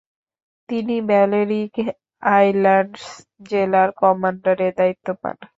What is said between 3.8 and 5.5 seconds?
কমান্ডারের দায়িত্ব পান।